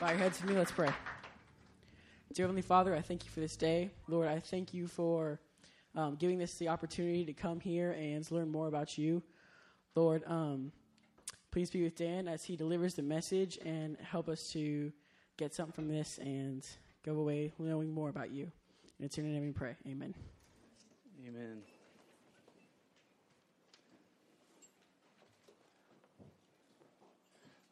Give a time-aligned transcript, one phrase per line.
[0.00, 0.56] Bow your heads with me.
[0.56, 0.88] Let's pray.
[2.32, 3.90] Dear Heavenly Father, I thank you for this day.
[4.08, 5.38] Lord, I thank you for
[5.94, 9.22] um, giving us the opportunity to come here and learn more about you.
[9.94, 10.72] Lord, um,
[11.50, 14.90] please be with Dan as he delivers the message and help us to
[15.36, 16.66] get something from this and
[17.04, 18.50] go away knowing more about you.
[19.00, 19.76] And in your name we pray.
[19.86, 20.14] Amen.
[21.28, 21.58] Amen.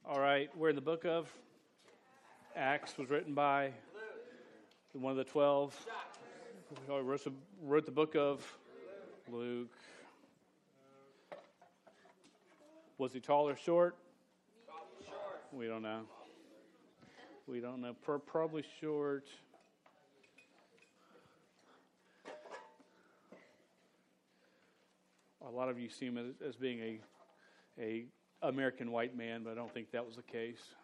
[0.05, 1.33] All right, we're in the book of
[2.59, 3.71] Acts, was written by
[4.93, 5.77] one of the twelve.
[6.89, 8.45] Wrote the, wrote the book of
[9.31, 9.73] Luke.
[12.99, 13.95] Was he tall or short?
[15.53, 16.01] We don't know.
[17.47, 17.95] We don't know.
[18.27, 19.29] Probably short.
[25.47, 27.01] A lot of you see him as, as being a,
[27.81, 28.05] a
[28.43, 30.75] American white man, but I don't think that was the case.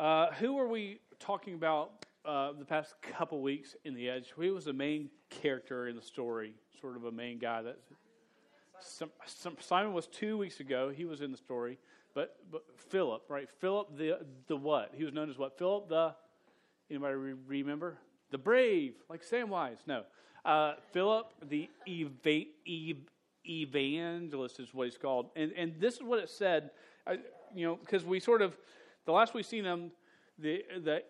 [0.00, 4.32] Uh, who were we talking about uh, the past couple weeks in the Edge?
[4.34, 6.54] Who was the main character in the story?
[6.80, 7.78] Sort of a main guy that
[8.80, 10.88] some, some, Simon was two weeks ago.
[10.88, 11.78] He was in the story,
[12.14, 13.46] but but Philip, right?
[13.60, 14.92] Philip the the what?
[14.94, 15.58] He was known as what?
[15.58, 16.14] Philip the
[16.88, 17.98] anybody re- remember?
[18.30, 19.80] The brave, like Samwise.
[19.86, 20.04] No,
[20.46, 22.96] uh, Philip the eva- ev-
[23.46, 26.70] evangelist is what he's called, and and this is what it said.
[27.06, 27.16] Uh,
[27.54, 28.56] you know, because we sort of
[29.06, 29.90] the last we've seen him,
[30.38, 31.02] the the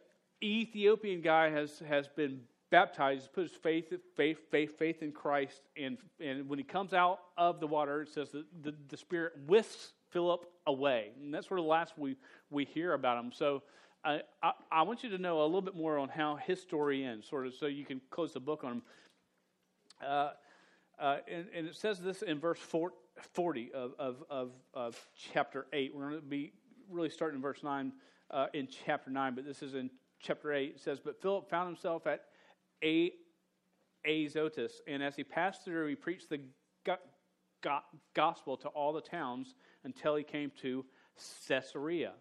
[0.42, 5.98] Ethiopian guy has has been baptized, put his faith, faith, faith, faith in Christ, and
[6.20, 9.92] and when he comes out of the water, it says that the, the Spirit whisks
[10.11, 12.16] Philip away, and that's sort of the last we
[12.50, 13.33] we hear about him.
[13.33, 13.62] So.
[14.02, 17.05] I, I, I want you to know a little bit more on how his story
[17.05, 18.83] ends, sort of, so you can close the book on him.
[20.02, 20.30] Uh,
[20.98, 25.94] uh, and, and, it says this in verse 40 of, of, of, of chapter 8.
[25.94, 26.52] We're going to be
[26.91, 27.92] really starting in verse 9
[28.30, 30.74] uh, in chapter 9, but this is in chapter 8.
[30.77, 32.24] It says, But Philip found himself at
[32.84, 33.12] a-
[34.06, 36.40] Azotus, and as he passed through, he preached the
[36.84, 36.96] go-
[37.62, 37.80] go-
[38.14, 40.84] gospel to all the towns until he came to
[41.48, 42.12] Caesarea.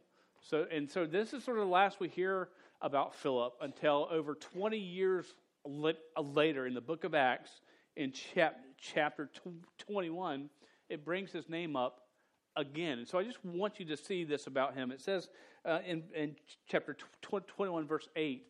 [0.42, 2.50] So, and so this is sort of the last we hear
[2.82, 7.62] about Philip until over 20 years later in the book of Acts,
[7.96, 9.30] in chap- chapter
[9.78, 10.50] 21,
[10.90, 12.09] it brings his name up
[12.56, 13.00] again.
[13.00, 14.92] And so I just want you to see this about him.
[14.92, 15.30] It says
[15.66, 16.36] uh, in, in
[16.68, 18.44] chapter 21, verse 8,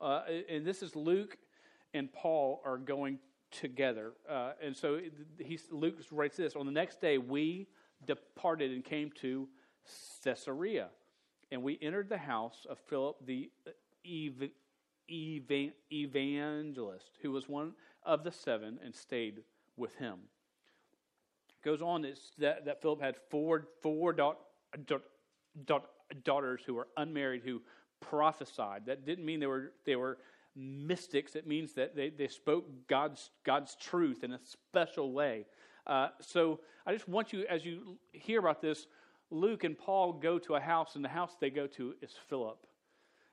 [0.00, 1.36] uh, and this is Luke
[1.92, 3.18] and Paul are going
[3.50, 4.12] together.
[4.28, 5.00] Uh, and so
[5.70, 7.68] Luke writes this On the next day, we
[8.06, 9.48] departed and came to
[10.22, 10.88] Caesarea.
[11.52, 13.50] And we entered the house of Philip the
[14.04, 14.50] ev-
[15.10, 19.42] ev- evangelist, who was one of the seven, and stayed
[19.76, 20.18] with him.
[21.64, 22.02] Goes on
[22.38, 24.34] that, that Philip had four, four da-
[24.86, 24.98] da-
[25.64, 25.80] da-
[26.22, 27.62] daughters who were unmarried who
[28.00, 28.86] prophesied.
[28.86, 30.18] That didn't mean they were, they were
[30.54, 35.46] mystics, it means that they, they spoke God's, God's truth in a special way.
[35.86, 38.86] Uh, so I just want you, as you hear about this,
[39.30, 42.66] Luke and Paul go to a house, and the house they go to is Philip.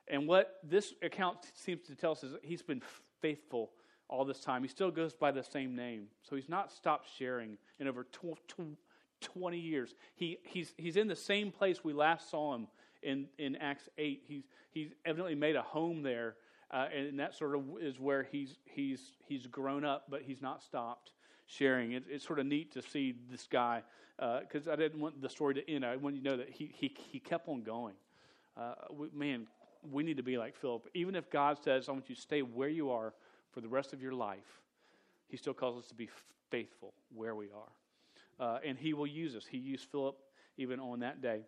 [0.08, 2.82] And what this account seems to tell us is he's been
[3.20, 3.70] faithful
[4.12, 4.62] all this time.
[4.62, 6.08] He still goes by the same name.
[6.28, 8.06] So he's not stopped sharing in over
[9.20, 9.94] 20 years.
[10.14, 12.68] He, he's, he's in the same place we last saw him
[13.02, 14.22] in, in Acts 8.
[14.28, 16.36] He's, he's evidently made a home there,
[16.70, 20.62] uh, and that sort of is where he's, he's, he's grown up, but he's not
[20.62, 21.12] stopped
[21.46, 21.92] sharing.
[21.92, 23.82] It, it's sort of neat to see this guy
[24.18, 25.86] because uh, I didn't want the story to end.
[25.86, 27.94] I want you to know that he, he, he kept on going.
[28.58, 29.46] Uh, we, man,
[29.90, 30.86] we need to be like Philip.
[30.92, 33.14] Even if God says, I want you to stay where you are
[33.52, 34.60] for the rest of your life,
[35.28, 36.08] he still calls us to be
[36.50, 38.46] faithful where we are.
[38.46, 39.44] Uh, and he will use us.
[39.48, 40.16] He used Philip
[40.56, 41.42] even on that day.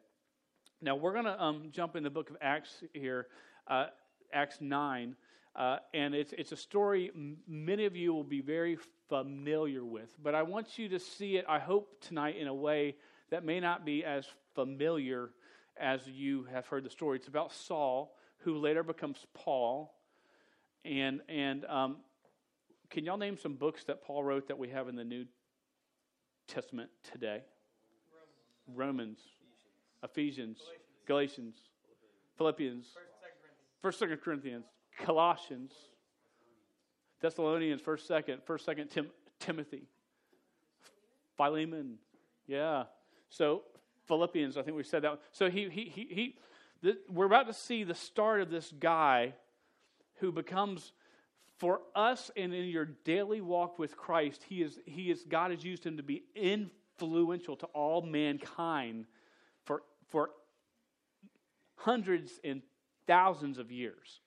[0.81, 3.26] Now, we're going to um, jump in the book of Acts here,
[3.69, 3.87] uh,
[4.32, 5.16] Acts 9.
[5.56, 7.10] Uh, and it's, it's a story
[7.47, 8.76] many of you will be very
[9.09, 10.14] familiar with.
[10.22, 12.97] But I want you to see it, I hope, tonight in a way
[13.31, 15.31] that may not be as familiar
[15.76, 17.19] as you have heard the story.
[17.19, 19.94] It's about Saul, who later becomes Paul.
[20.84, 21.96] And, and um,
[22.90, 25.25] can y'all name some books that Paul wrote that we have in the New
[26.46, 27.42] Testament today?
[28.69, 29.19] Romans, Romans
[30.02, 30.58] Ephesians,
[31.06, 31.56] Galatians, Galatians
[32.36, 32.86] Philippians,
[33.81, 34.64] First, Second Corinthians,
[34.98, 35.72] Colossians,
[37.20, 39.08] Thessalonians, First, Second, First, Second Tim,
[39.38, 39.84] Timothy,
[41.36, 41.98] Philemon,
[42.46, 42.84] yeah.
[43.28, 43.62] So
[44.06, 45.20] Philippians, I think we said that.
[45.32, 46.36] So he he he, he
[46.82, 49.34] this, we're about to see the start of this guy
[50.16, 50.93] who becomes
[51.58, 54.44] for us and in your daily walk with Christ.
[54.49, 59.06] He is he is God has used him to be influential to all mankind
[59.64, 60.31] for for
[61.76, 62.62] hundreds and
[63.06, 64.20] thousands of years.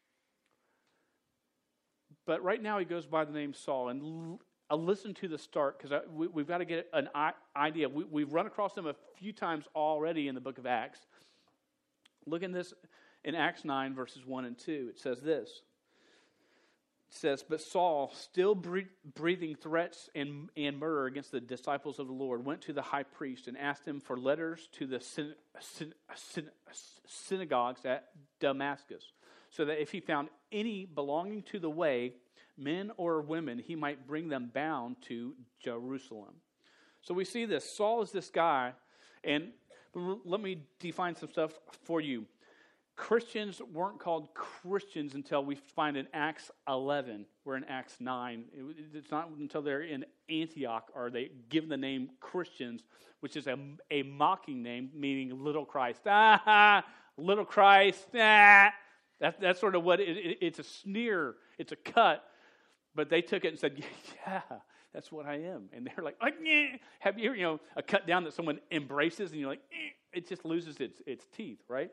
[2.26, 3.90] But right now he goes by the name Saul.
[3.90, 7.32] And l- I'll listen to the start because we, have got to get an I-
[7.56, 7.88] idea.
[7.88, 11.00] We, we've run across him a few times already in the book of Acts.
[12.26, 12.74] Look in this
[13.24, 14.88] in Acts 9, verses 1 and 2.
[14.90, 15.62] It says this
[17.10, 22.46] says, But Saul, still breathing threats and, and murder against the disciples of the Lord,
[22.46, 26.52] went to the high priest and asked him for letters to the syn- syn- syn-
[27.08, 28.10] synagogues at
[28.40, 29.04] Damascus,
[29.50, 32.14] so that if he found any belonging to the way,
[32.58, 36.36] men or women, he might bring them bound to Jerusalem.
[37.02, 37.70] So we see this.
[37.76, 38.74] Saul is this guy,
[39.24, 39.52] and
[39.94, 42.26] let me define some stuff for you.
[42.98, 47.26] Christians weren't called Christians until we find in Acts 11.
[47.46, 48.44] We're in Acts 9.
[48.94, 52.84] it's not until they're in Antioch are they given the name Christians,
[53.20, 53.58] which is a,
[53.92, 56.02] a mocking name, meaning little Christ.
[56.08, 56.84] Ah,
[57.18, 58.08] little Christ.
[58.16, 58.74] Ah.
[59.20, 62.24] That, that's sort of what it, it, it's a sneer, it's a cut.
[62.94, 63.84] But they took it and said,
[64.28, 64.42] yeah,
[64.94, 65.70] that's what I am.
[65.74, 66.18] And they're like,
[67.00, 69.90] have you, you know, a cut down that someone embraces and you're like, eh.
[70.14, 71.90] it just loses its, its teeth, right?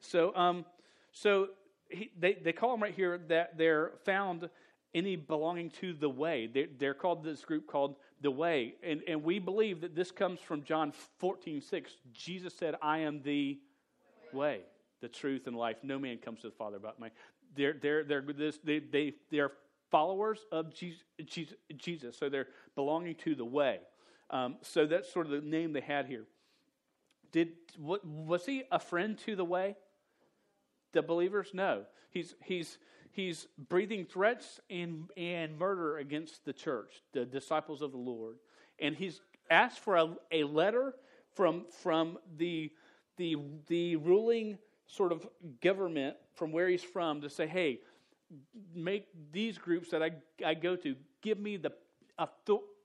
[0.00, 0.64] So, um,
[1.12, 1.48] so
[1.88, 4.48] he, they, they call them right here that they're found
[4.94, 6.46] any belonging to the way.
[6.46, 8.74] They're, they're called this group called the way.
[8.82, 11.92] And, and we believe that this comes from John 14, 6.
[12.12, 13.58] Jesus said, I am the
[14.32, 14.60] way,
[15.00, 15.76] the truth, and life.
[15.82, 17.08] No man comes to the Father but me.
[17.56, 19.52] They're, they're, they're, this, they, they, they're
[19.90, 21.02] followers of Jesus,
[21.76, 23.80] Jesus, so they're belonging to the way.
[24.30, 26.24] Um, so that's sort of the name they had here.
[27.32, 29.76] Did, was he a friend to the way?
[30.92, 31.50] The believers?
[31.52, 31.84] No.
[32.10, 32.78] He's, he's,
[33.10, 38.36] he's breathing threats and, and murder against the church, the disciples of the Lord.
[38.78, 39.20] And he's
[39.50, 40.94] asked for a, a letter
[41.34, 42.70] from, from the,
[43.16, 43.36] the,
[43.66, 45.26] the ruling sort of
[45.62, 47.80] government from where he's from to say, hey,
[48.74, 50.10] make these groups that I,
[50.44, 51.72] I go to give me the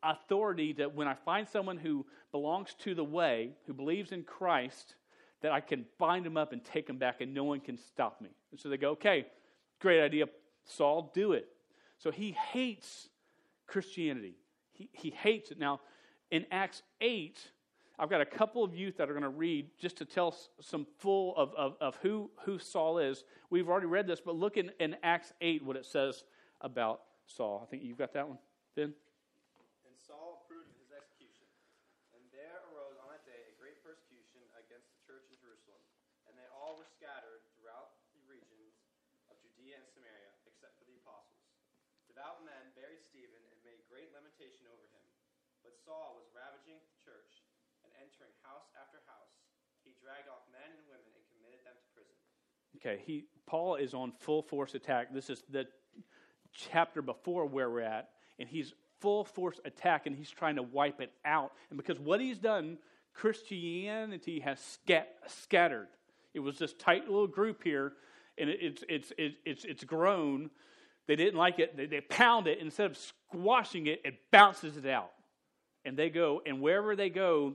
[0.03, 4.95] authority that when I find someone who belongs to the way, who believes in Christ,
[5.43, 8.21] that I can bind them up and take them back, and no one can stop
[8.21, 8.29] me.
[8.51, 9.27] And so they go, okay,
[9.79, 10.25] great idea,
[10.65, 11.47] Saul, do it.
[11.99, 13.09] So he hates
[13.67, 14.37] Christianity.
[14.71, 15.59] He, he hates it.
[15.59, 15.81] Now,
[16.31, 17.39] in Acts 8,
[17.99, 20.87] I've got a couple of youth that are going to read just to tell some
[20.99, 23.25] full of, of, of who, who Saul is.
[23.49, 26.23] We've already read this, but look in, in Acts 8 what it says
[26.61, 27.61] about Saul.
[27.61, 28.37] I think you've got that one,
[28.77, 28.93] Ben?
[45.85, 47.43] Saul was ravaging the church
[47.83, 49.31] and entering house after house,
[49.83, 52.15] he dragged off men and women and committed them to prison.
[52.79, 55.13] Okay, he Paul is on full force attack.
[55.13, 55.67] This is the
[56.53, 58.09] chapter before where we're at,
[58.39, 61.51] and he's full force attack, and he's trying to wipe it out.
[61.69, 62.77] And because what he's done,
[63.13, 65.89] Christianity has scat- scattered.
[66.33, 67.93] It was this tight little group here,
[68.37, 70.49] and it, it's it's it's it's it's grown.
[71.05, 71.75] They didn't like it.
[71.75, 74.01] They, they pound it instead of squashing it.
[74.05, 75.11] It bounces it out
[75.85, 77.53] and they go, and wherever they go,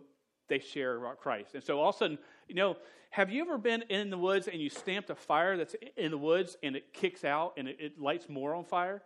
[0.49, 1.55] they share about Christ.
[1.55, 2.77] And so all of a sudden, you know,
[3.11, 6.19] have you ever been in the woods and you stamped a fire that's in the
[6.19, 9.03] woods and it kicks out and it, it lights more on fire?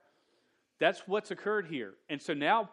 [0.81, 1.95] That's what's occurred here.
[2.09, 2.71] And so now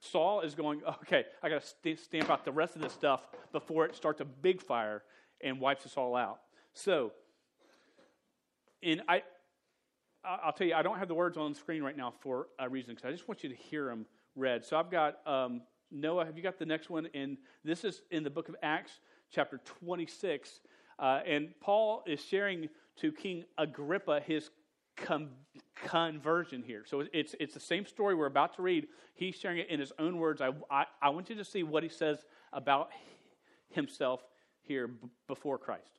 [0.00, 3.26] Saul is going, okay, I got to st- stamp out the rest of this stuff
[3.52, 5.02] before it starts a big fire
[5.40, 6.40] and wipes us all out.
[6.74, 7.12] So,
[8.82, 9.22] and I,
[10.24, 12.68] I'll tell you, I don't have the words on the screen right now for a
[12.68, 14.64] reason because I just want you to hear them read.
[14.64, 17.08] So I've got um, Noah, have you got the next one?
[17.14, 18.92] And this is in the book of Acts,
[19.30, 20.60] chapter 26.
[20.98, 24.50] Uh, and Paul is sharing to King Agrippa his
[24.96, 25.30] com-
[25.74, 26.84] conversion here.
[26.86, 28.88] So it's, it's the same story we're about to read.
[29.14, 30.40] He's sharing it in his own words.
[30.40, 32.18] I, I, I want you to see what he says
[32.52, 32.90] about
[33.70, 34.20] himself
[34.62, 35.97] here b- before Christ.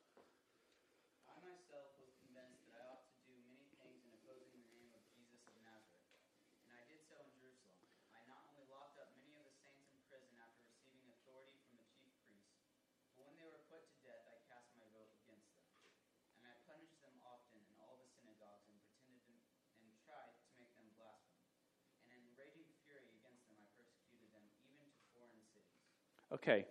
[26.32, 26.66] Okay.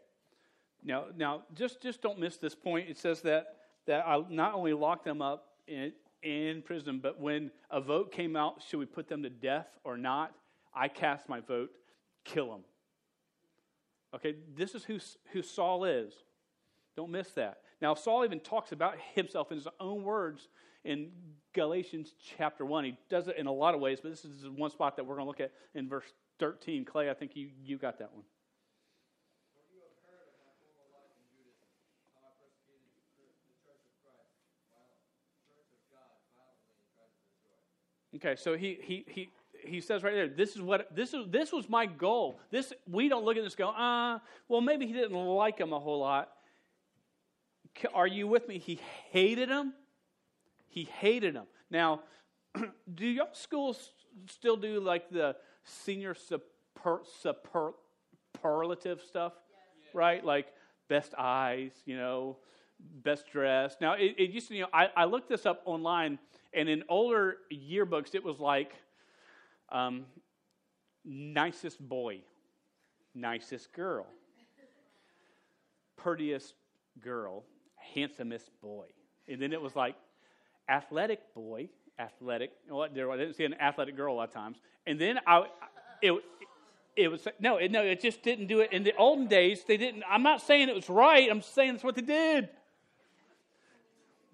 [0.83, 2.89] Now, now, just just don't miss this point.
[2.89, 3.55] It says that
[3.87, 5.91] that I not only locked them up in
[6.23, 9.97] in prison, but when a vote came out, should we put them to death or
[9.97, 10.33] not?
[10.73, 11.71] I cast my vote,
[12.23, 12.63] kill them.
[14.15, 14.99] Okay, this is who
[15.33, 16.13] who Saul is.
[16.95, 17.59] Don't miss that.
[17.81, 20.49] Now, Saul even talks about himself in his own words
[20.83, 21.11] in
[21.53, 22.83] Galatians chapter 1.
[22.83, 25.15] He does it in a lot of ways, but this is one spot that we're
[25.15, 26.05] going to look at in verse
[26.39, 26.83] 13.
[26.83, 28.23] Clay, I think you, you got that one.
[38.19, 39.29] Okay, so he, he, he,
[39.63, 42.39] he says right there, this is what this is this was my goal.
[42.51, 45.73] This we don't look at this go, ah, uh, well maybe he didn't like him
[45.73, 46.29] a whole lot.
[47.93, 48.57] Are you with me?
[48.57, 48.79] He
[49.11, 49.73] hated him.
[50.67, 51.45] He hated him.
[51.69, 52.01] Now,
[52.93, 53.91] do your schools
[54.27, 59.33] still do like the senior super, superlative stuff?
[59.85, 59.95] Yes.
[59.95, 60.25] Right?
[60.25, 60.47] Like
[60.89, 62.37] best eyes, you know,
[62.79, 63.81] best dressed.
[63.81, 66.19] Now, it, it used to, you know, I, I, looked this up online,
[66.53, 68.73] and in older yearbooks, it was like
[69.69, 70.05] um,
[71.05, 72.21] nicest boy,
[73.13, 74.07] nicest girl,
[75.97, 76.53] prettiest
[77.01, 77.43] girl,
[77.93, 78.85] handsomest boy.
[79.27, 79.95] And then it was like
[80.67, 82.51] athletic boy, athletic.
[82.69, 84.57] Well, I didn't see an athletic girl a lot of times.
[84.87, 85.45] And then I,
[86.01, 86.13] it,
[86.95, 88.73] it was no, it, no, it just didn't do it.
[88.73, 90.03] In the olden days, they didn't.
[90.09, 91.29] I'm not saying it was right.
[91.29, 92.49] I'm saying it's what they did.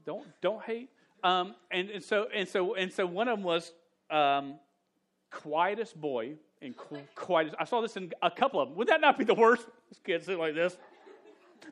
[0.05, 0.89] Don't don't hate.
[1.25, 3.73] Um, and, and so and so and so one of them was
[4.11, 4.59] um,
[5.31, 6.75] quietest boy and
[7.15, 7.55] quietest.
[7.59, 8.77] I saw this in a couple of them.
[8.77, 9.65] Would that not be the worst?
[9.89, 10.77] This kid sitting like this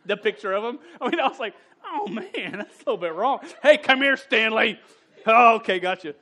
[0.08, 0.80] the picture of him.
[1.02, 1.54] I mean, I was like,
[1.86, 3.42] oh man, that's a little bit wrong.
[3.62, 4.80] Hey, come here, Stanley.
[5.28, 6.16] Oh, okay, gotcha.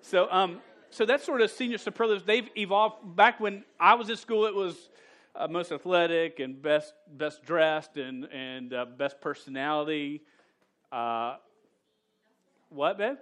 [0.00, 2.24] So, um, so that's sort of senior superlatives.
[2.24, 3.14] They've evolved.
[3.14, 4.90] Back when I was in school, it was
[5.36, 10.22] uh, most athletic and best best dressed and and uh, best personality.
[10.90, 11.36] Uh,
[12.70, 13.16] what, babe?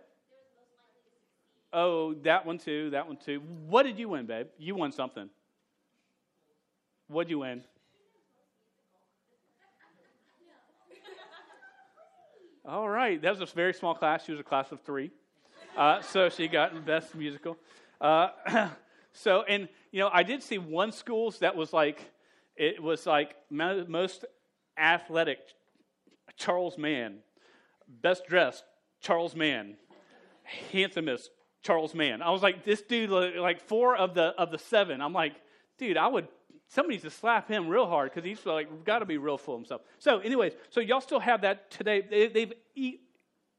[1.72, 2.90] Oh, that one too.
[2.90, 3.42] That one too.
[3.66, 4.46] What did you win, babe?
[4.58, 5.28] You won something.
[7.08, 7.62] What'd you win?
[12.66, 14.26] All right, that was a very small class.
[14.26, 15.10] She was a class of three,
[15.74, 17.56] uh, so she got best musical.
[17.98, 18.28] Uh,
[19.14, 21.98] so, and you know, I did see one schools that was like
[22.56, 24.26] it was like most
[24.76, 25.38] athletic
[26.36, 27.20] Charles Mann,
[27.88, 28.64] best dressed
[29.00, 29.76] Charles Mann,
[30.72, 31.30] handsomest
[31.62, 32.22] Charles Mann.
[32.22, 35.00] I was like, this dude, like four of the of the seven.
[35.00, 35.34] I'm like,
[35.78, 36.28] dude, I would
[36.68, 39.54] somebody needs to slap him real hard because he's like got to be real full
[39.54, 39.82] of himself.
[39.98, 42.30] So, anyways, so y'all still have that today.
[42.32, 42.98] They, have e-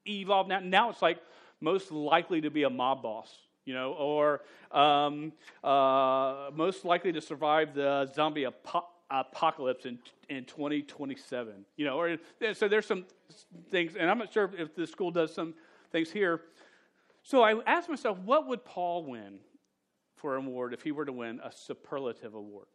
[0.07, 0.59] evolved now.
[0.59, 1.19] Now it's like
[1.61, 3.33] most likely to be a mob boss,
[3.65, 4.41] you know, or
[4.71, 9.99] um, uh, most likely to survive the zombie apo- apocalypse in
[10.29, 11.99] in 2027, you know.
[11.99, 12.17] Or
[12.53, 13.05] so there's some
[13.69, 15.53] things, and I'm not sure if the school does some
[15.91, 16.41] things here.
[17.23, 19.39] So I asked myself, what would Paul win
[20.15, 22.67] for an award if he were to win a superlative award?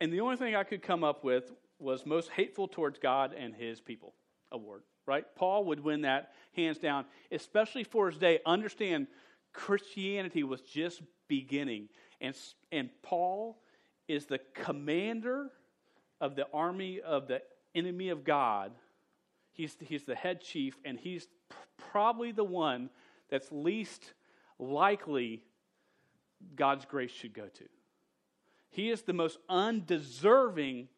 [0.00, 3.54] And the only thing I could come up with was most hateful towards God and
[3.54, 4.14] his people
[4.50, 5.24] award, right?
[5.36, 8.40] Paul would win that hands down, especially for his day.
[8.46, 9.06] Understand,
[9.52, 11.88] Christianity was just beginning.
[12.20, 12.34] And,
[12.72, 13.60] and Paul
[14.08, 15.50] is the commander
[16.20, 17.42] of the army of the
[17.74, 18.72] enemy of God.
[19.52, 21.26] He's, he's the head chief, and he's
[21.90, 22.90] probably the one
[23.30, 24.14] that's least
[24.58, 25.44] likely
[26.56, 27.64] God's grace should go to.
[28.70, 30.88] He is the most undeserving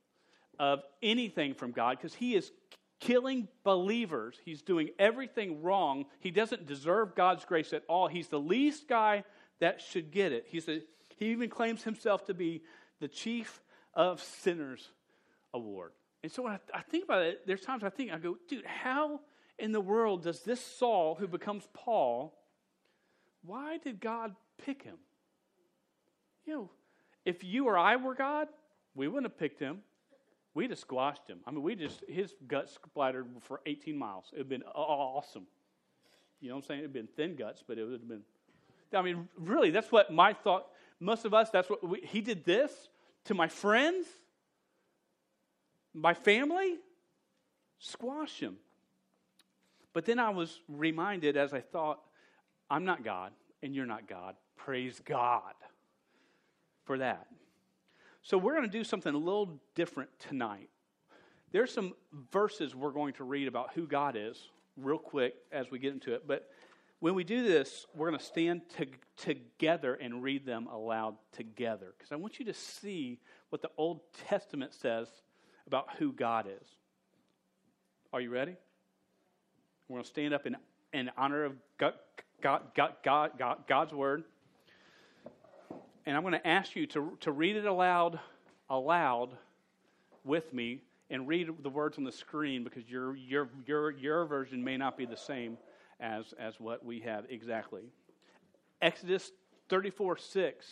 [0.59, 2.51] of anything from God because he is
[3.01, 4.41] killing believers.
[4.45, 6.07] He's doing everything wrong.
[6.21, 8.09] He doesn't deserve God's grace at all.
[8.09, 9.25] He's the least guy
[9.61, 10.47] that should get it.
[10.49, 10.81] He's a,
[11.17, 12.63] he even claims himself to be
[13.01, 13.63] the chief
[13.95, 14.91] of sinners
[15.55, 15.93] award.
[16.23, 18.65] And so when I, I think about it, there's times I think, I go, dude,
[18.67, 19.21] how
[19.59, 22.37] in the world does this Saul, who becomes Paul,
[23.45, 24.97] why did God pick him?
[26.45, 26.71] You know,
[27.25, 28.49] if you or I were God,
[28.95, 29.79] we wouldn't have picked him.
[30.55, 31.41] We'd have squashed him.
[31.47, 34.27] I mean, we just, his guts splattered for 18 miles.
[34.33, 35.47] It would have been awesome.
[36.41, 36.81] You know what I'm saying?
[36.81, 38.23] It would have been thin guts, but it would have been.
[38.95, 40.67] I mean, really, that's what my thought,
[41.01, 42.73] most of us, that's what we, he did this
[43.25, 44.07] to my friends,
[45.93, 46.77] my family,
[47.79, 48.57] squash him.
[49.93, 52.01] But then I was reminded as I thought,
[52.71, 54.35] I'm not God, and you're not God.
[54.57, 55.55] Praise God
[56.85, 57.27] for that.
[58.23, 60.69] So we're going to do something a little different tonight.
[61.53, 61.95] There's some
[62.33, 66.15] verses we're going to read about who God is real quick as we get into
[66.15, 66.27] it.
[66.27, 66.49] But
[67.01, 68.87] when we do this, we're going to stand to,
[69.17, 73.19] together and read them aloud together because I want you to see
[73.51, 75.09] what the Old Testament says
[75.67, 76.69] about who God is.
[78.13, 78.57] Are you ready?
[79.89, 80.57] We're going to stand up in,
[80.93, 81.95] in honor of God,
[82.41, 84.25] God, God, God, God's word
[86.07, 88.21] and I'm going to ask you to, to read it aloud,
[88.71, 89.31] aloud
[90.25, 90.81] with me.
[91.11, 94.97] and read the words on the screen because your, your, your, your version may not
[94.97, 95.59] be the same
[96.01, 97.83] as, as what we have exactly.
[98.81, 99.33] Exodus
[99.69, 100.67] 34 6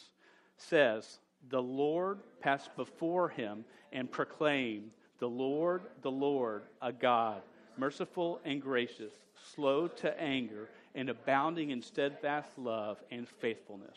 [0.56, 7.42] says, The Lord passed before him and proclaimed, The Lord, the Lord, a God,
[7.76, 9.12] merciful and gracious,
[9.54, 13.96] slow to anger, and abounding in steadfast love and faithfulness.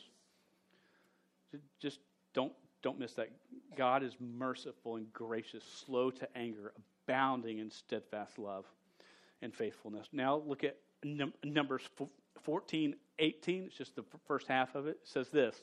[1.80, 2.00] Just
[2.34, 3.30] don't, don't miss that.
[3.76, 6.74] God is merciful and gracious, slow to anger,
[7.08, 8.66] abounding in steadfast love
[9.42, 10.08] and faithfulness.
[10.12, 11.84] Now look at num- Numbers
[12.44, 13.64] 14, 18.
[13.66, 15.00] It's just the first half of it.
[15.04, 15.56] Says this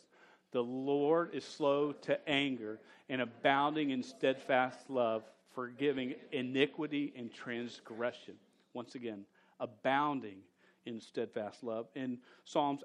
[0.53, 5.23] The Lord is slow to anger and abounding in steadfast love,
[5.55, 8.35] forgiving iniquity and transgression.
[8.73, 9.25] Once again,
[9.61, 10.38] abounding
[10.87, 11.87] in steadfast love.
[11.95, 12.83] In Psalms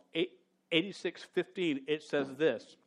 [0.71, 2.77] 86, 15, it says this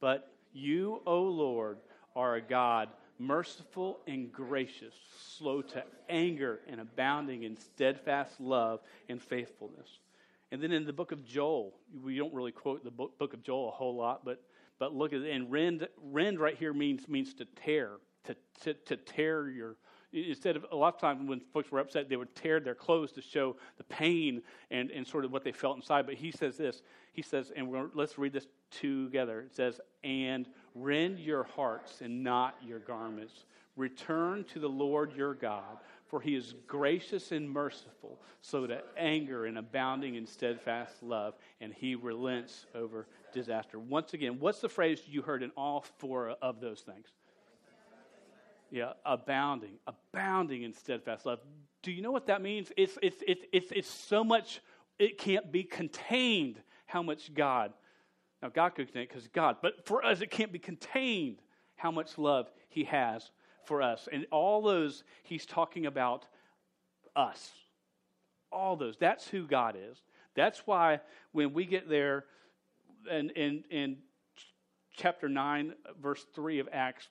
[0.00, 1.78] But you, O Lord,
[2.14, 2.88] are a God
[3.20, 4.94] merciful and gracious,
[5.36, 9.98] slow to anger, and abounding in steadfast love and faithfulness.
[10.50, 13.42] And then in the book of Joel, we don't really quote the book, book of
[13.42, 14.42] Joel a whole lot, but,
[14.78, 15.30] but look at it.
[15.30, 19.76] And rend, rend right here means, means to tear, to, to, to tear your,
[20.12, 23.12] instead of a lot of times when folks were upset, they would tear their clothes
[23.12, 26.06] to show the pain and, and sort of what they felt inside.
[26.06, 26.82] But he says this.
[27.12, 29.42] He says, and we're, let's read this together.
[29.42, 33.44] It says, and rend your hearts and not your garments.
[33.76, 39.46] Return to the Lord your God, for he is gracious and merciful, slow to anger
[39.46, 43.78] and abounding in steadfast love, and he relents over disaster.
[43.78, 47.06] Once again, what's the phrase you heard in all four of those things?
[48.70, 51.40] Yeah, abounding, abounding in steadfast love.
[51.82, 52.70] Do you know what that means?
[52.76, 54.60] It's, it's, it's, it's, it's so much,
[54.98, 57.72] it can't be contained how much God,
[58.42, 61.40] now God could contain it because God, but for us, it can't be contained
[61.76, 63.30] how much love He has
[63.64, 64.08] for us.
[64.10, 66.26] And all those, He's talking about
[67.14, 67.50] us.
[68.50, 68.96] All those.
[68.98, 70.02] That's who God is.
[70.34, 71.00] That's why
[71.32, 72.24] when we get there
[73.10, 73.96] in, in, in
[74.96, 77.08] chapter 9, verse 3 of Acts,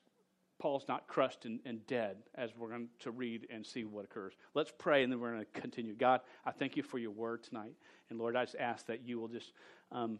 [0.60, 4.34] Paul's not crushed and, and, dead, as we're going to read and see what occurs.
[4.54, 5.96] Let's pray, and then we're going to continue.
[5.96, 7.74] God, I thank you for your word tonight.
[8.10, 9.54] And Lord, I just ask that you will just,
[9.92, 10.20] um,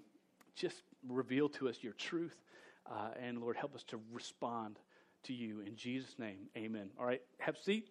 [0.56, 2.36] just reveal to us your truth.
[2.90, 4.80] Uh, and Lord, help us to respond
[5.24, 5.62] to you.
[5.62, 6.90] In Jesus' name, amen.
[7.00, 7.88] All right, have a seat.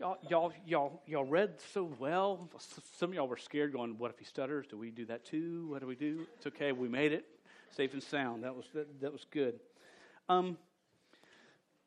[0.00, 2.48] Y'all, y'all, y'all, y'all read so well.
[2.98, 4.66] Some of y'all were scared, going, "What if he stutters?
[4.66, 5.68] Do we do that too?
[5.68, 6.72] What do we do?" It's okay.
[6.72, 7.24] We made it
[7.70, 8.42] safe and sound.
[8.42, 9.60] That was that, that was good.
[10.28, 10.58] Um,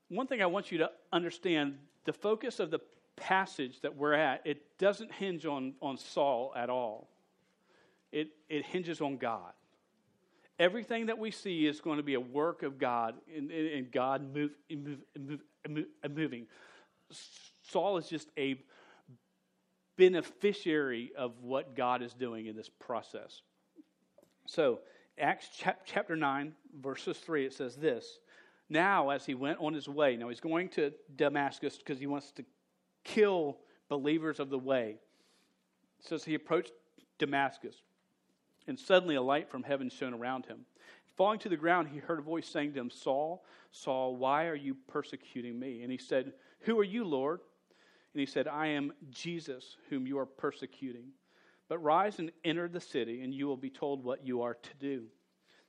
[0.08, 2.80] one thing I want you to understand: the focus of the
[3.18, 7.10] passage that we're at, it doesn't hinge on on Saul at all.
[8.14, 9.52] It it hinges on God.
[10.60, 14.34] Everything that we see is going to be a work of God, and, and God
[14.34, 16.48] move, move, move, moving.
[17.70, 18.60] Saul is just a
[19.98, 23.42] beneficiary of what God is doing in this process.
[24.46, 24.80] So,
[25.20, 25.50] Acts
[25.86, 28.20] chapter 9, verses 3, it says this
[28.70, 32.32] Now, as he went on his way, now he's going to Damascus because he wants
[32.34, 32.46] to
[33.04, 33.58] kill
[33.90, 34.98] believers of the way.
[36.00, 36.72] It says he approached
[37.18, 37.76] Damascus,
[38.68, 40.66] and suddenly a light from heaven shone around him.
[41.16, 44.56] Falling to the ground, he heard a voice saying to him, Saul, Saul, why are
[44.56, 45.82] you persecuting me?
[45.82, 47.40] And he said, Who are you, Lord?
[48.14, 51.10] And he said, I am Jesus, whom you are persecuting.
[51.70, 54.70] But rise and enter the city, and you will be told what you are to
[54.80, 55.04] do.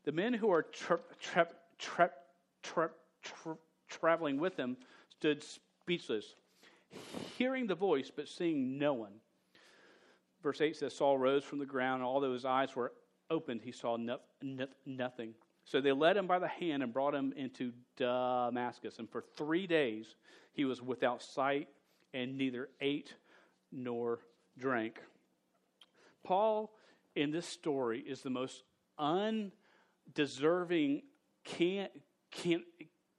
[0.04, 1.48] The men who are tra- tra-
[2.62, 2.90] tra-
[3.88, 4.76] traveling with him
[5.10, 6.34] stood speechless,
[7.36, 9.12] hearing the voice, but seeing no one.
[10.42, 12.92] Verse 8 says, Saul rose from the ground, and although his eyes were
[13.30, 15.34] opened, he saw no- no- nothing.
[15.64, 18.98] So they led him by the hand and brought him into Damascus.
[18.98, 20.16] And for three days
[20.54, 21.68] he was without sight
[22.14, 23.14] and neither ate
[23.70, 24.20] nor
[24.56, 24.98] drank.
[26.24, 26.72] Paul,
[27.14, 28.62] in this story, is the most
[28.98, 31.02] undeserving,
[31.44, 31.92] can't,
[32.30, 32.64] can't,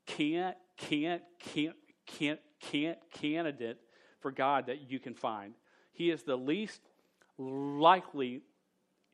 [0.08, 1.76] can't, can't, can't,
[2.08, 3.78] can't, can't candidate
[4.22, 5.54] for God that you can find.
[5.92, 6.82] He is the least
[7.40, 8.42] likely,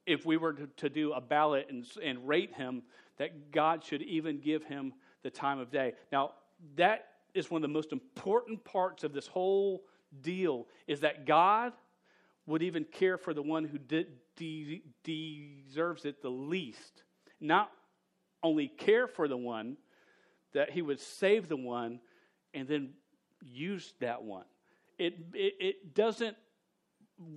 [0.05, 2.83] if we were to, to do a ballot and, and rate him,
[3.17, 5.93] that God should even give him the time of day.
[6.11, 6.31] Now,
[6.75, 9.83] that is one of the most important parts of this whole
[10.21, 11.73] deal is that God
[12.45, 17.03] would even care for the one who de- de- deserves it the least.
[17.39, 17.71] Not
[18.43, 19.77] only care for the one,
[20.53, 21.99] that he would save the one
[22.53, 22.91] and then
[23.43, 24.45] use that one.
[24.97, 26.37] It, it, it doesn't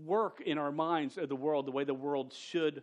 [0.05, 2.83] work in our minds of the world the way the world should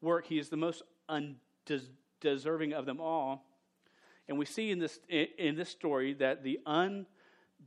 [0.00, 0.26] work.
[0.26, 3.46] He is the most undeserving of them all.
[4.28, 6.60] And we see in this, in, this story that the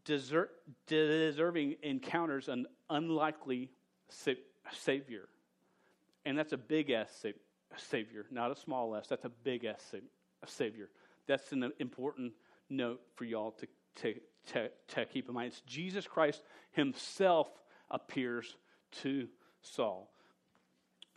[0.08, 3.70] undeserving encounters an unlikely
[4.10, 4.32] sa-
[4.72, 5.28] Savior.
[6.26, 7.30] And that's a big S sa-
[7.78, 9.08] Savior, not a small s.
[9.08, 9.98] That's a big S sa-
[10.48, 10.90] Savior.
[11.28, 12.34] That's an important
[12.70, 14.16] note for y'all to, to,
[14.54, 15.48] to, to keep in mind.
[15.48, 17.50] It's Jesus Christ Himself
[17.92, 18.56] appears
[19.04, 19.28] to
[19.62, 20.12] Saul.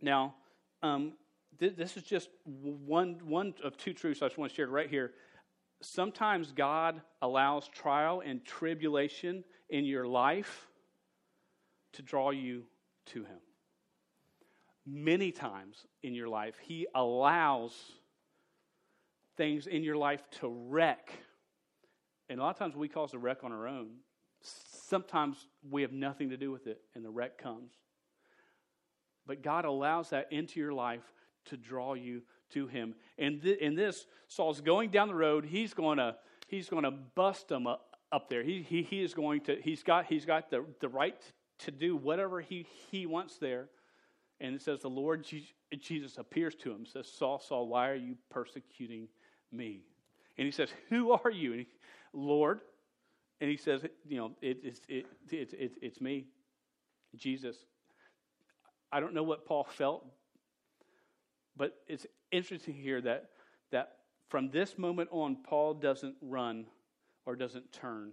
[0.01, 0.35] Now,
[0.83, 1.15] um,
[1.59, 4.89] th- this is just one, one of two truths I just want to share right
[4.89, 5.13] here.
[5.81, 10.69] Sometimes God allows trial and tribulation in your life
[11.93, 12.65] to draw you
[13.07, 13.39] to Him.
[14.87, 17.73] Many times in your life, He allows
[19.37, 21.11] things in your life to wreck.
[22.29, 23.89] And a lot of times we cause the wreck on our own.
[24.41, 27.73] Sometimes we have nothing to do with it, and the wreck comes.
[29.27, 31.05] But God allows that into your life
[31.47, 32.23] to draw you
[32.53, 32.95] to Him.
[33.19, 35.45] And th- in this, Saul's going down the road.
[35.45, 38.43] He's going to he's going to bust them up, up there.
[38.43, 41.21] He, he, he is going to he's got he's got the, the right
[41.61, 43.69] to do whatever he, he wants there.
[44.41, 45.27] And it says the Lord
[45.79, 46.87] Jesus appears to him.
[46.87, 49.09] Says Saul, Saul, why are you persecuting
[49.53, 49.83] me?
[50.39, 51.53] And he says, Who are you?
[51.53, 51.67] He,
[52.13, 52.61] Lord.
[53.41, 56.27] And he says, You know, it, it, it, it, it, it's me,
[57.17, 57.57] Jesus.
[58.91, 60.07] I don't know what Paul felt,
[61.57, 63.31] but it's interesting here that,
[63.71, 63.97] that
[64.29, 66.67] from this moment on, Paul doesn't run
[67.27, 68.13] or doesn't turn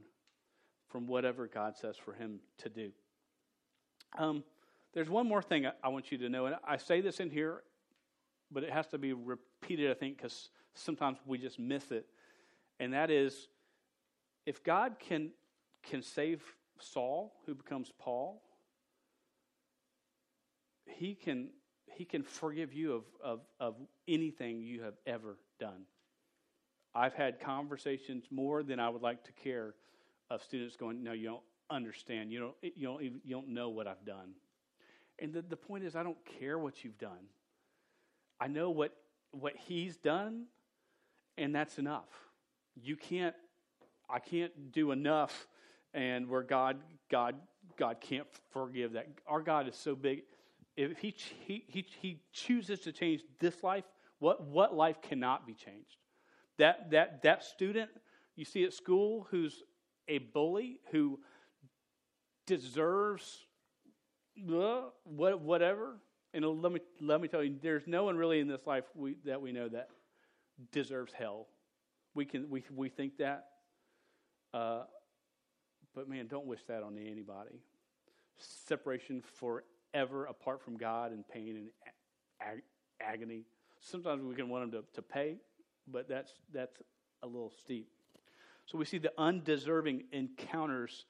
[0.89, 2.91] from whatever God says for him to do.
[4.17, 4.43] Um,
[4.93, 7.63] there's one more thing I want you to know, and I say this in here,
[8.51, 12.05] but it has to be repeated, I think, because sometimes we just miss it.
[12.79, 13.47] And that is
[14.45, 15.31] if God can,
[15.83, 16.43] can save
[16.79, 18.41] Saul, who becomes Paul,
[20.85, 21.49] he can,
[21.87, 23.75] he can forgive you of, of, of
[24.07, 25.85] anything you have ever done.
[26.93, 29.75] I've had conversations more than I would like to care
[30.29, 32.31] of students going, No, you don't understand.
[32.31, 34.31] You don't, you don't, even, you don't know what I've done.
[35.19, 37.29] And the, the point is, I don't care what you've done.
[38.39, 38.93] I know what,
[39.31, 40.45] what he's done,
[41.37, 42.09] and that's enough.
[42.81, 43.35] You can't,
[44.09, 45.47] I can't do enough,
[45.93, 46.77] and where God,
[47.09, 47.35] God,
[47.77, 49.07] God can't forgive that.
[49.27, 50.23] Our God is so big.
[50.77, 51.13] If he,
[51.45, 53.85] he, he, he chooses to change this life,
[54.19, 55.97] what, what life cannot be changed?
[56.57, 57.89] That, that, that student
[58.35, 59.63] you see at school who's
[60.07, 61.19] a bully, who
[62.45, 63.45] deserves
[64.53, 65.97] uh, what, whatever.
[66.33, 69.15] And let me, let me tell you, there's no one really in this life we,
[69.25, 69.89] that we know that
[70.71, 71.47] deserves hell.
[72.13, 73.47] We, can, we, we think that.
[74.55, 74.83] Uh,
[75.93, 77.59] but man, don't wish that on anybody.
[78.37, 81.69] Separation forever apart from God and pain and
[82.41, 82.63] ag-
[83.01, 83.43] agony.
[83.81, 85.35] Sometimes we can want them to, to pay,
[85.91, 86.77] but that's, that's
[87.21, 87.89] a little steep.
[88.65, 91.05] So we see the undeserving encounters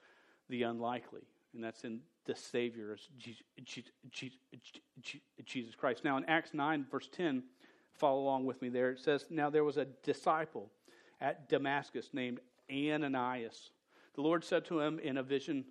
[0.50, 1.22] the unlikely,
[1.54, 2.98] and that's in the Savior
[5.46, 6.04] Jesus Christ.
[6.04, 7.44] Now, in Acts 9, verse 10,
[7.94, 8.92] follow along with me there.
[8.92, 10.72] It says, Now there was a disciple
[11.22, 12.40] at Damascus named
[12.72, 13.72] Ananias.
[14.16, 15.66] The Lord said to him in a vision,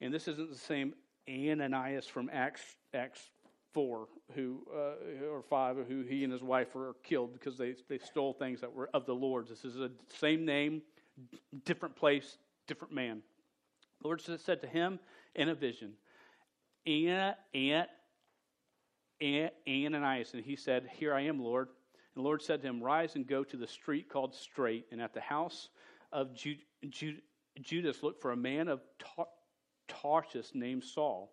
[0.00, 0.94] and this isn't the same
[1.28, 3.30] Ananias from Acts, Acts
[3.72, 7.98] 4 who uh, or 5 who he and his wife were killed because they, they
[7.98, 9.50] stole things that were of the Lord's.
[9.50, 10.82] This is the same name,
[11.64, 13.22] different place, different man.
[14.00, 15.00] The Lord said to him
[15.34, 15.94] in a vision,
[19.66, 20.34] Ananias.
[20.34, 21.68] And he said, Here I am, Lord.
[22.14, 25.00] And the Lord said to him, Rise and go to the street called Straight, and
[25.00, 25.68] at the house
[26.14, 26.56] of Ju-
[26.88, 27.20] Ju-
[27.60, 29.26] Judas looked for a man of Tar-
[29.88, 31.30] Tarsus named Saul.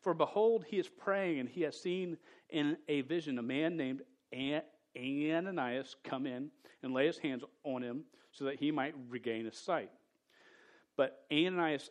[0.00, 2.18] For behold, he is praying, and he has seen
[2.50, 4.62] in a vision a man named An-
[4.96, 6.50] Ananias come in
[6.82, 9.90] and lay his hands on him so that he might regain his sight.
[10.96, 11.90] But Ananias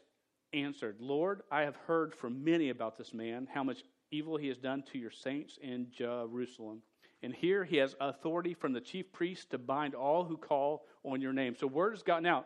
[0.54, 4.58] answered, Lord, I have heard from many about this man, how much evil he has
[4.58, 6.84] done to your saints in Jerusalem.
[7.24, 11.22] And here he has authority from the chief priest to bind all who call on
[11.22, 11.56] your name.
[11.58, 12.46] So word has gotten out.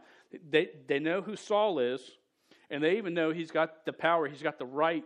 [0.50, 2.00] They, they know who Saul is,
[2.70, 5.04] and they even know he's got the power, he's got the right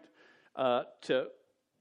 [0.57, 1.27] uh, to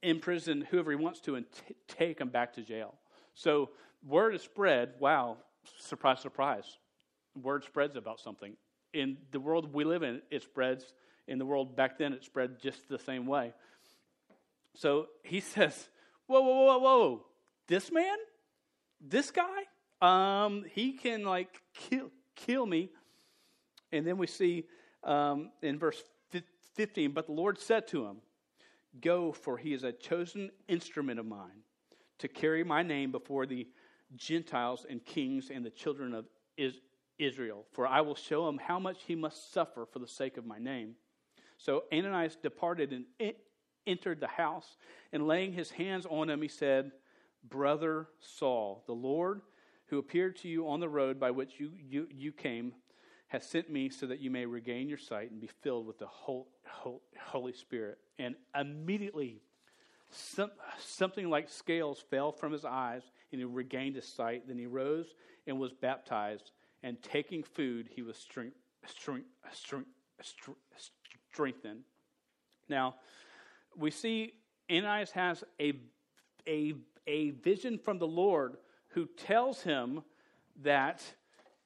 [0.03, 2.95] imprison whoever he wants to and t- take him back to jail.
[3.35, 3.71] So
[4.07, 4.95] word is spread.
[5.01, 5.39] Wow,
[5.81, 6.79] surprise, surprise.
[7.35, 8.57] Word spreads about something.
[8.93, 10.95] In the world we live in, it spreads.
[11.27, 13.53] In the world back then, it spread just the same way.
[14.77, 15.89] So he says,
[16.27, 17.25] Whoa, whoa, whoa, whoa.
[17.71, 18.17] This man?
[19.01, 19.63] This guy?
[20.03, 22.91] Um, he can like kill, kill me.
[23.93, 24.65] And then we see
[25.05, 26.03] um, in verse
[26.75, 28.17] 15, but the Lord said to him,
[29.01, 31.63] Go, for he is a chosen instrument of mine
[32.19, 33.69] to carry my name before the
[34.17, 36.27] Gentiles and kings and the children of
[37.21, 40.45] Israel, for I will show him how much he must suffer for the sake of
[40.45, 40.97] my name.
[41.57, 43.33] So Ananias departed and
[43.87, 44.77] entered the house,
[45.13, 46.91] and laying his hands on him, he said,
[47.49, 49.43] Brother Saul, the Lord
[49.87, 52.73] who appeared to you on the road by which you, you, you came
[53.29, 56.07] has sent me so that you may regain your sight and be filled with the
[56.07, 57.99] whole, whole, Holy Spirit.
[58.19, 59.41] And immediately,
[60.11, 64.49] some, something like scales fell from his eyes, and he regained his sight.
[64.49, 65.07] Then he rose
[65.47, 66.51] and was baptized,
[66.83, 69.91] and taking food, he was strength, strength, strength,
[71.33, 71.83] strengthened.
[72.69, 72.97] Now,
[73.77, 74.35] we see
[74.71, 75.75] Ananias has a,
[76.49, 76.75] a,
[77.07, 78.57] a vision from the Lord
[78.89, 80.03] who tells him
[80.63, 81.03] that,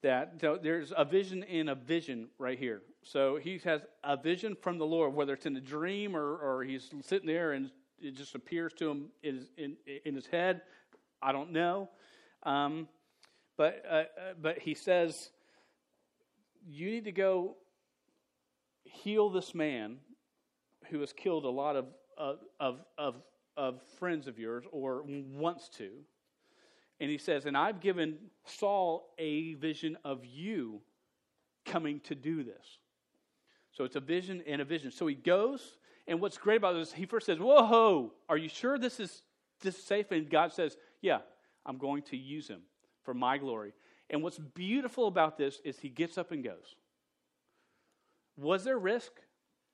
[0.01, 2.81] that there's a vision in a vision right here.
[3.03, 6.63] So he has a vision from the Lord, whether it's in a dream or, or
[6.63, 7.69] he's sitting there and
[7.99, 10.61] it just appears to him in, in, in his head.
[11.21, 11.89] I don't know.
[12.43, 12.87] Um,
[13.57, 14.03] but, uh, uh
[14.41, 15.29] but he says,
[16.67, 17.55] You need to go
[18.83, 19.97] heal this man
[20.89, 21.85] who has killed a lot of,
[22.17, 23.15] of, of, of
[23.99, 25.89] friends of yours or wants to.
[26.99, 30.81] And he says, And I've given Saul a vision of you
[31.65, 32.79] coming to do this.
[33.71, 34.91] So it's a vision and a vision.
[34.91, 38.77] So he goes, and what's great about this, he first says, Whoa, are you sure
[38.77, 39.23] this is
[39.61, 40.11] this is safe?
[40.11, 41.19] And God says, Yeah,
[41.65, 42.61] I'm going to use him
[43.03, 43.73] for my glory.
[44.09, 46.75] And what's beautiful about this is he gets up and goes.
[48.37, 49.11] Was there risk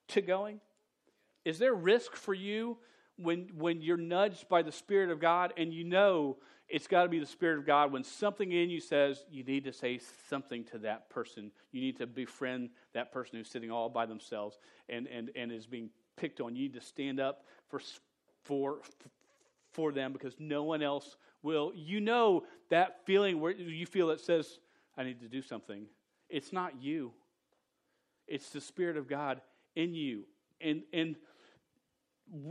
[0.09, 0.61] to going?
[1.43, 2.77] Is there risk for you
[3.17, 7.09] when, when you're nudged by the Spirit of God and you know it's got to
[7.09, 10.63] be the Spirit of God when something in you says you need to say something
[10.65, 11.51] to that person?
[11.71, 15.67] You need to befriend that person who's sitting all by themselves and, and, and is
[15.67, 16.55] being picked on.
[16.55, 17.81] You need to stand up for,
[18.43, 18.79] for,
[19.73, 21.71] for them because no one else will.
[21.75, 24.59] You know that feeling where you feel it says,
[24.97, 25.85] I need to do something.
[26.29, 27.11] It's not you,
[28.27, 29.41] it's the Spirit of God
[29.75, 30.23] in you.
[30.61, 31.15] And, and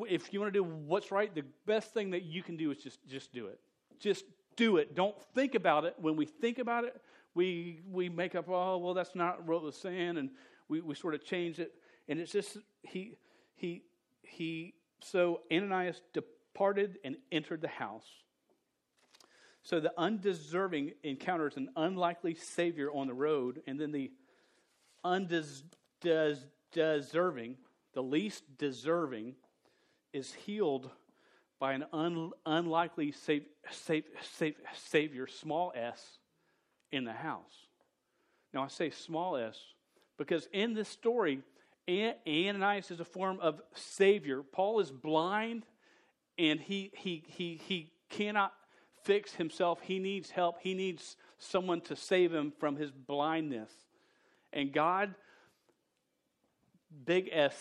[0.08, 2.78] if you want to do what's right, the best thing that you can do is
[2.78, 3.58] just, just do it.
[3.98, 4.24] Just
[4.56, 4.94] do it.
[4.94, 5.94] Don't think about it.
[5.98, 7.00] When we think about it,
[7.34, 10.30] we, we make up, oh, well, that's not what was saying, and
[10.68, 11.72] we, we sort of change it.
[12.08, 13.16] And it's just, he,
[13.54, 13.82] he,
[14.22, 18.06] he, so Ananias departed and entered the house.
[19.62, 24.10] So the undeserving encounters an unlikely Savior on the road, and then the
[25.04, 27.56] undeserving,
[27.92, 29.34] the least deserving,
[30.12, 30.90] is healed
[31.58, 36.18] by an un, unlikely save, save, save, Savior, small s,
[36.90, 37.66] in the house.
[38.52, 39.58] Now, I say small s
[40.16, 41.42] because in this story,
[41.88, 44.42] Ananias is a form of Savior.
[44.42, 45.64] Paul is blind
[46.38, 48.52] and he, he, he, he cannot
[49.02, 49.80] fix himself.
[49.82, 50.56] He needs help.
[50.60, 53.70] He needs someone to save him from his blindness.
[54.52, 55.14] And God,
[57.04, 57.54] big S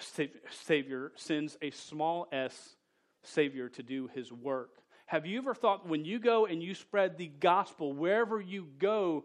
[0.00, 2.76] Savior sends a small s
[3.22, 4.70] Savior to do his work.
[5.06, 9.24] Have you ever thought when you go and you spread the gospel wherever you go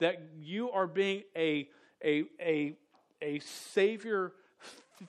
[0.00, 1.68] that you are being a,
[2.02, 2.76] a, a,
[3.20, 5.08] a Savior f-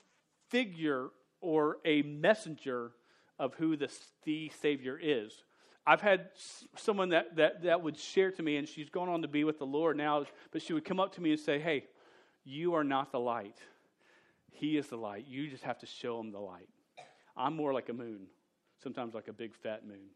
[0.49, 1.09] figure
[1.41, 2.91] or a messenger
[3.37, 3.89] of who the,
[4.25, 5.43] the Savior is?
[5.87, 6.27] I've had
[6.75, 9.57] someone that, that, that would share to me, and she's gone on to be with
[9.57, 11.85] the Lord now, but she would come up to me and say, Hey,
[12.43, 13.57] you are not the light.
[14.51, 15.25] He is the light.
[15.27, 16.69] You just have to show him the light.
[17.35, 18.27] I'm more like a moon,
[18.83, 20.09] sometimes like a big fat moon.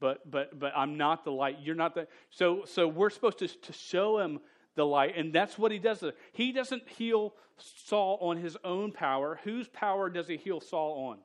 [0.00, 1.58] But but but I'm not the light.
[1.62, 4.40] You're not the so so we're supposed to, to show him
[4.74, 6.04] the light, and that's what he does.
[6.32, 9.40] He doesn't heal Saul on his own power.
[9.44, 11.18] Whose power does he heal Saul on?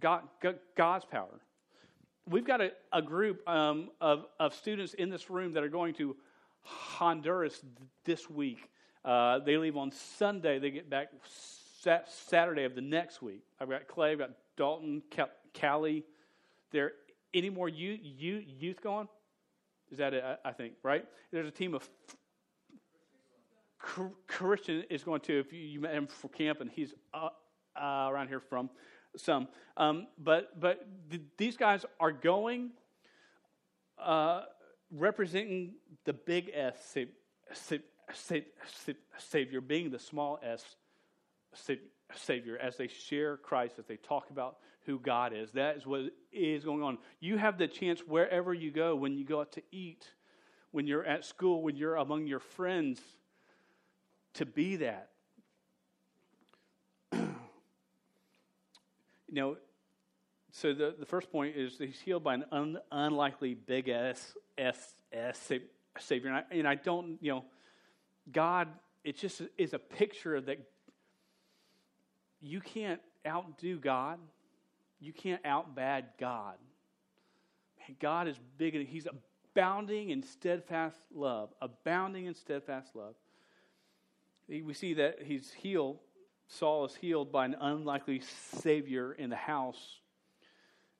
[0.00, 0.22] God,
[0.76, 1.40] God's power.
[2.28, 5.94] We've got a, a group um, of, of students in this room that are going
[5.94, 6.16] to
[6.62, 7.62] Honduras
[8.04, 8.70] this week.
[9.04, 10.58] Uh, they leave on Sunday.
[10.58, 11.08] They get back
[11.82, 13.42] sat- Saturday of the next week.
[13.60, 15.02] I've got Clay, I've got Dalton,
[15.58, 16.04] Callie.
[16.72, 16.92] There
[17.32, 19.08] any more youth, youth, going?
[19.90, 20.24] Is that it?
[20.44, 21.04] I think right.
[21.30, 21.88] There's a team of
[24.26, 25.38] Christian is going to.
[25.38, 27.28] If you, you met him for camp, and he's uh,
[27.76, 28.68] uh, around here from
[29.16, 29.48] some.
[29.76, 32.70] Um, but but th- these guys are going,
[33.98, 34.42] uh,
[34.90, 36.96] representing the big S,
[38.14, 40.64] Savior, being the small s
[42.14, 45.52] Savior, as they share Christ, as they talk about who God is.
[45.52, 46.98] That is what is going on.
[47.20, 50.06] You have the chance wherever you go, when you go out to eat,
[50.70, 53.00] when you're at school, when you're among your friends,
[54.34, 55.10] to be that.
[57.12, 57.26] you
[59.30, 59.56] know,
[60.52, 64.94] so the, the first point is he's healed by an un, unlikely big S, S,
[65.12, 65.50] S
[65.98, 66.30] Savior.
[66.30, 67.44] And I, and I don't, you know,
[68.32, 68.68] God,
[69.04, 70.58] it just is a picture that
[72.40, 74.18] you can't outdo God.
[75.00, 76.56] You can't outbad God.
[77.78, 83.14] Man, God is big He's abounding in steadfast love, abounding in steadfast love.
[84.48, 85.98] We see that He's healed,
[86.48, 90.00] Saul is healed by an unlikely Savior in the house.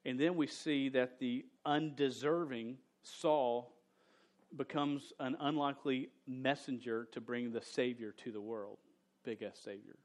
[0.05, 3.73] And then we see that the undeserving Saul
[4.57, 8.79] becomes an unlikely messenger to bring the Savior to the world.
[9.25, 9.97] Big S Savior.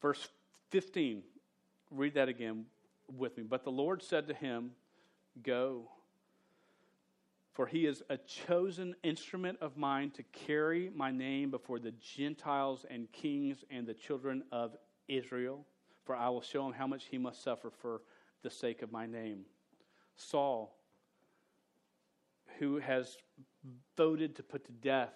[0.00, 0.28] Verse
[0.70, 1.22] 15,
[1.90, 2.66] read that again
[3.16, 3.44] with me.
[3.44, 4.72] But the Lord said to him,
[5.42, 5.90] Go,
[7.52, 12.84] for he is a chosen instrument of mine to carry my name before the Gentiles
[12.90, 15.64] and kings and the children of Israel.
[16.04, 18.02] For I will show him how much he must suffer for
[18.42, 19.44] the sake of my name.
[20.16, 20.76] Saul,
[22.58, 23.16] who has
[23.96, 25.14] voted to put to death,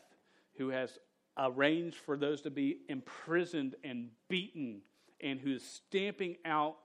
[0.56, 0.98] who has
[1.36, 4.80] arranged for those to be imprisoned and beaten,
[5.20, 6.76] and who is stamping out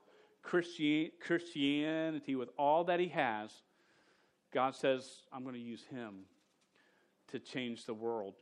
[0.42, 3.50] Christian, Christianity with all that he has,
[4.52, 6.26] God says, I'm going to use him
[7.28, 8.34] to change the world.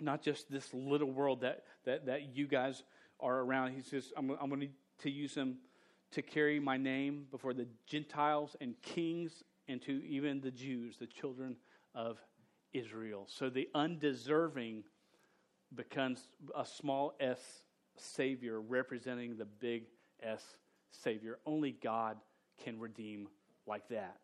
[0.00, 2.82] Not just this little world that, that, that you guys
[3.18, 3.72] are around.
[3.72, 4.68] He says, I'm, I'm going
[5.00, 5.58] to use him
[6.12, 11.06] to carry my name before the Gentiles and kings and to even the Jews, the
[11.06, 11.56] children
[11.94, 12.18] of
[12.72, 13.26] Israel.
[13.28, 14.84] So the undeserving
[15.74, 17.38] becomes a small s
[17.96, 19.84] Savior representing the big
[20.22, 20.42] S
[20.90, 21.38] Savior.
[21.46, 22.16] Only God
[22.64, 23.28] can redeem
[23.66, 24.16] like that.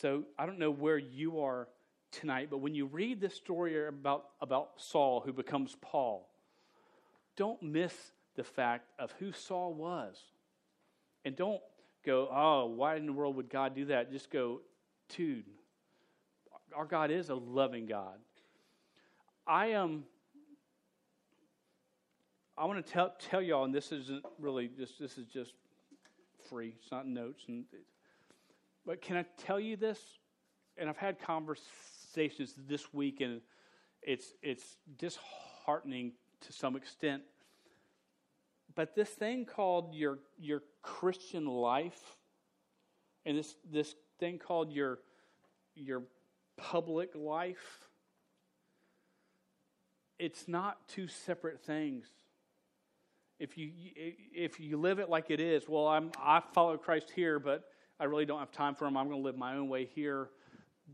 [0.00, 1.68] So I don't know where you are
[2.12, 6.28] tonight, but when you read this story about, about Saul, who becomes Paul,
[7.36, 7.94] don't miss
[8.36, 10.16] the fact of who Saul was.
[11.24, 11.60] And don't
[12.06, 14.10] go, oh, why in the world would God do that?
[14.12, 14.60] Just go,
[15.14, 15.44] dude,
[16.74, 18.18] our God is a loving God.
[19.46, 19.84] I am.
[19.84, 20.04] Um,
[22.58, 25.52] I want to tell tell y'all, and this isn't really just this is just
[26.48, 26.74] free.
[26.80, 27.64] It's not notes, and
[28.86, 29.98] but can I tell you this?
[30.78, 33.40] And I've had conversations this week, and
[34.02, 37.22] it's it's disheartening to some extent.
[38.76, 42.00] But this thing called your your Christian life,
[43.24, 45.00] and this this thing called your
[45.74, 46.04] your
[46.56, 47.88] public life,
[50.18, 52.06] it's not two separate things
[53.38, 53.70] if you
[54.34, 57.64] if you live it like it is, well, I'm I follow Christ here, but
[58.00, 58.96] I really don't have time for him.
[58.96, 60.30] I'm going to live my own way here.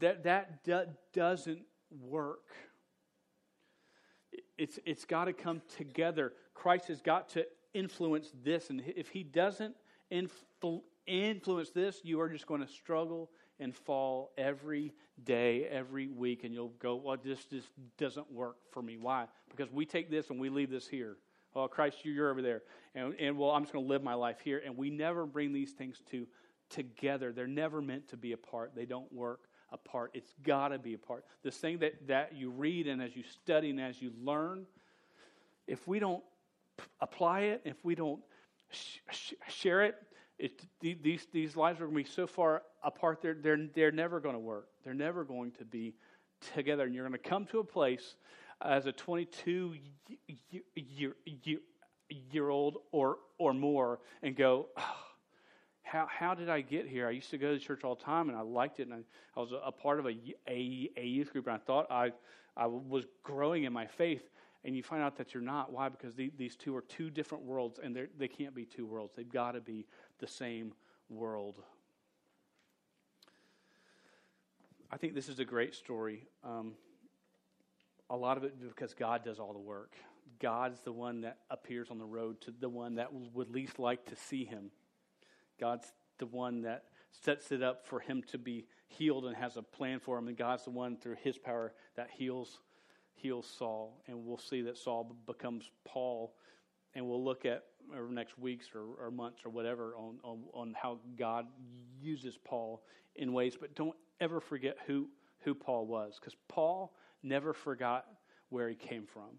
[0.01, 1.63] That that do, doesn't
[2.01, 2.49] work.
[4.59, 6.33] It's it's got to come together.
[6.55, 9.75] Christ has got to influence this, and if he doesn't
[10.11, 13.31] influ- influence this, you are just going to struggle
[13.61, 14.93] and fall every
[15.25, 18.97] day, every week, and you'll go, well, this just doesn't work for me.
[18.97, 19.27] Why?
[19.51, 21.17] Because we take this and we leave this here.
[21.55, 22.63] Oh, Christ, you're over there.
[22.95, 24.63] And, and well, I'm just going to live my life here.
[24.65, 26.27] And we never bring these things to
[26.71, 27.33] together.
[27.33, 28.73] They're never meant to be apart.
[28.75, 30.13] They don't work apart.
[30.15, 31.25] It's got to be apart.
[31.43, 34.65] This thing that, that you read and as you study and as you learn,
[35.67, 36.23] if we don't
[37.01, 38.21] apply it, if we don't
[38.71, 39.97] sh- sh- share it,
[40.39, 44.19] it, these, these lives are going to be so far apart, they're, they're, they're never
[44.19, 44.69] going to work.
[44.85, 45.95] They're never going to be
[46.55, 46.85] together.
[46.85, 48.17] And you're going to come to a place
[48.61, 49.75] as a 22
[50.75, 51.13] year,
[51.45, 51.59] year,
[52.09, 54.97] year old or, or more and go, oh,
[55.83, 57.07] how, how did I get here?
[57.07, 58.89] I used to go to church all the time and I liked it.
[58.89, 58.99] And I,
[59.37, 60.15] I was a, a part of a,
[60.49, 62.13] a, a, youth group and I thought I,
[62.57, 64.23] I was growing in my faith.
[64.65, 65.73] And you find out that you're not.
[65.73, 65.89] Why?
[65.89, 69.13] Because the, these two are two different worlds and they can't be two worlds.
[69.17, 69.87] They've got to be
[70.21, 70.73] the same
[71.09, 71.61] world.
[74.91, 76.29] I think this is a great story.
[76.45, 76.75] Um,
[78.11, 79.95] a lot of it because God does all the work.
[80.39, 84.05] God's the one that appears on the road to the one that would least like
[84.07, 84.71] to see him.
[85.59, 86.85] God's the one that
[87.25, 90.29] sets it up for him to be healed and has a plan for him.
[90.29, 92.61] And God's the one through his power that heals
[93.15, 94.03] heals Saul.
[94.07, 96.35] And we'll see that Saul becomes Paul.
[96.95, 97.65] And we'll look at
[97.97, 101.47] over next weeks or, or months or whatever on, on, on how God
[102.01, 102.83] uses Paul
[103.17, 103.57] in ways.
[103.59, 105.09] But don't ever forget who,
[105.41, 106.17] who Paul was.
[106.21, 108.07] Because Paul never forgot
[108.51, 109.39] where he came from.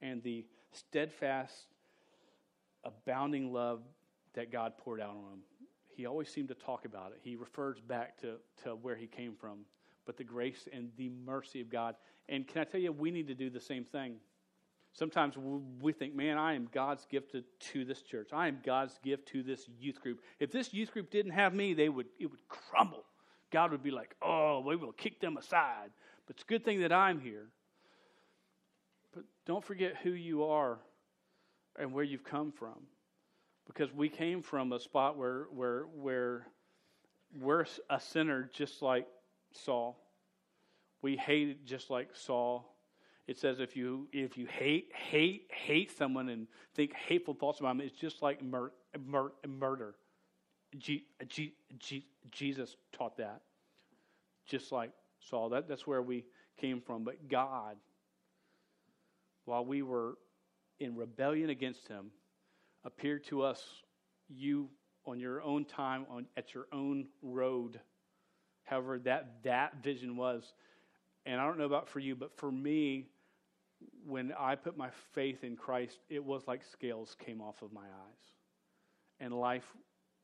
[0.00, 1.54] And the steadfast,
[2.84, 3.82] abounding love
[4.34, 5.40] that God poured out on him.
[5.88, 7.18] He always seemed to talk about it.
[7.22, 9.60] He refers back to, to where he came from.
[10.06, 11.96] But the grace and the mercy of God.
[12.28, 14.16] And can I tell you, we need to do the same thing.
[14.92, 15.34] Sometimes
[15.80, 18.30] we think, man, I am God's gift to, to, this church.
[18.32, 20.20] I am God's gift to this youth group.
[20.40, 23.04] If this youth group didn't have me, they would, it would crumble
[23.50, 25.90] God would be like, oh, we will kick them aside.
[26.26, 27.46] But it's a good thing that I'm here.
[29.14, 30.78] But don't forget who you are
[31.78, 32.76] and where you've come from.
[33.66, 36.46] Because we came from a spot where, where, where
[37.38, 39.06] we're a sinner just like
[39.52, 39.98] Saul.
[41.02, 42.74] We hate just like Saul.
[43.26, 47.76] It says if you if you hate hate hate someone and think hateful thoughts about
[47.76, 48.72] them, it's just like mur-
[49.06, 49.94] mur- murder.
[50.76, 53.42] G- G- G- Jesus taught that,
[54.46, 55.50] just like Saul.
[55.50, 56.24] That that's where we
[56.58, 57.04] came from.
[57.04, 57.76] But God,
[59.44, 60.18] while we were
[60.80, 62.10] in rebellion against Him,
[62.84, 63.62] appeared to us,
[64.28, 64.68] you
[65.06, 67.80] on your own time, on at your own road,
[68.64, 70.54] however that that vision was.
[71.28, 73.04] And I don't know about for you, but for me,
[74.06, 77.82] when I put my faith in Christ, it was like scales came off of my
[77.82, 78.32] eyes.
[79.20, 79.76] And life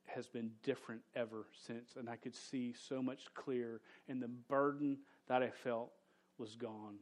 [0.07, 1.91] has been different ever since.
[1.95, 3.81] And I could see so much clearer.
[4.09, 4.97] And the burden
[5.27, 5.91] that I felt
[6.39, 6.95] was gone.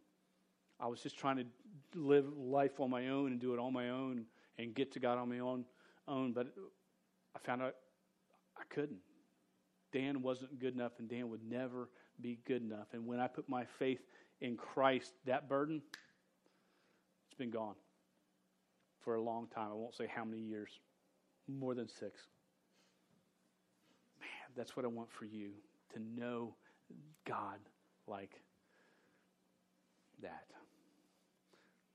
[0.81, 1.45] I was just trying to
[1.95, 4.25] live life on my own and do it on my own
[4.57, 5.63] and get to God on my own,
[6.09, 6.33] own.
[6.33, 6.47] But
[7.33, 7.75] I found out
[8.57, 8.99] I couldn't.
[9.93, 11.87] Dan wasn't good enough, and Dan would never
[12.19, 12.87] be good enough.
[12.93, 13.99] And when I put my faith
[14.41, 15.81] in Christ, that burden,
[17.27, 17.75] it's been gone
[19.03, 19.69] for a long time.
[19.71, 20.79] I won't say how many years,
[21.47, 22.27] more than six.
[24.19, 25.51] Man, that's what I want for you
[25.93, 26.55] to know
[27.25, 27.59] God
[28.07, 28.41] like
[30.21, 30.45] that.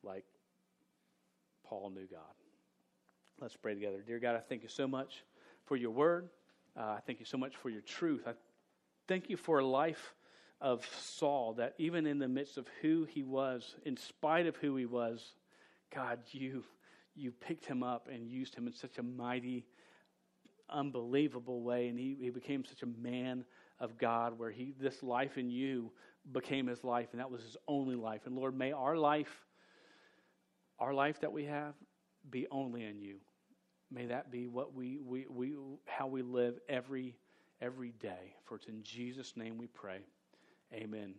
[0.04, 0.24] Like
[1.64, 2.20] Paul knew God.
[3.40, 4.02] Let's pray together.
[4.06, 5.24] Dear God, I thank you so much
[5.66, 6.28] for your word.
[6.78, 8.22] Uh, I thank you so much for your truth.
[8.26, 8.34] I
[9.08, 10.14] thank you for a life
[10.60, 14.76] of Saul that even in the midst of who he was, in spite of who
[14.76, 15.34] he was,
[15.92, 16.64] God, you
[17.16, 19.66] you picked him up and used him in such a mighty,
[20.70, 23.44] unbelievable way, and he, he became such a man
[23.80, 25.90] of God, where he this life in you
[26.30, 28.26] became his life, and that was his only life.
[28.26, 29.46] And Lord, may our life,
[30.78, 31.74] our life that we have,
[32.30, 33.16] be only in you.
[33.90, 37.16] May that be what we, we, we how we live every
[37.60, 38.34] every day.
[38.44, 40.00] For it's in Jesus' name we pray.
[40.72, 41.14] Amen.